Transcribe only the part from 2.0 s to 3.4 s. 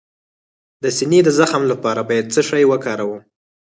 باید څه شی وکاروم؟